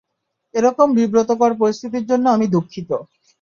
এরকম 0.53 0.87
বিব্রতকর 0.97 1.51
পরিস্থিতির 1.59 2.07
জন্য 2.09 2.25
আমি 2.29 2.45
দুঃখিত! 2.53 2.89